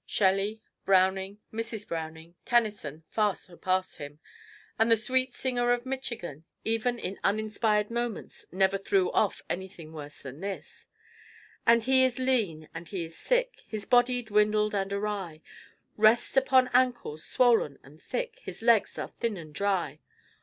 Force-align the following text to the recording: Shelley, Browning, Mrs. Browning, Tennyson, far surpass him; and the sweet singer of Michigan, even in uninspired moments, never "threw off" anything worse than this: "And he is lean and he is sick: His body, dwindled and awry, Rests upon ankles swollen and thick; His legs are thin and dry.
Shelley, 0.07 0.63
Browning, 0.83 1.41
Mrs. 1.53 1.87
Browning, 1.87 2.33
Tennyson, 2.43 3.03
far 3.11 3.35
surpass 3.35 3.97
him; 3.97 4.17
and 4.79 4.89
the 4.89 4.97
sweet 4.97 5.31
singer 5.31 5.71
of 5.73 5.85
Michigan, 5.85 6.43
even 6.65 6.97
in 6.97 7.19
uninspired 7.23 7.91
moments, 7.91 8.47
never 8.51 8.79
"threw 8.79 9.11
off" 9.11 9.43
anything 9.47 9.93
worse 9.93 10.23
than 10.23 10.39
this: 10.39 10.87
"And 11.67 11.83
he 11.83 12.03
is 12.03 12.17
lean 12.17 12.67
and 12.73 12.89
he 12.89 13.05
is 13.05 13.15
sick: 13.15 13.61
His 13.67 13.85
body, 13.85 14.23
dwindled 14.23 14.73
and 14.73 14.91
awry, 14.91 15.41
Rests 15.97 16.35
upon 16.35 16.71
ankles 16.73 17.23
swollen 17.23 17.77
and 17.83 18.01
thick; 18.01 18.39
His 18.41 18.63
legs 18.63 18.97
are 18.97 19.07
thin 19.09 19.37
and 19.37 19.53
dry. 19.53 19.99